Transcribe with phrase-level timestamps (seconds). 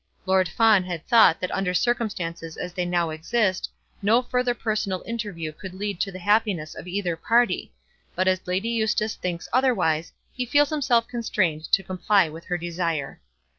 [0.25, 3.69] Lord Fawn had thought that under circumstances as they now exist,
[4.01, 7.71] no further personal interview could lead to the happiness of either party;
[8.15, 13.21] but as Lady Eustace thinks otherwise, he feels himself constrained to comply with her desire.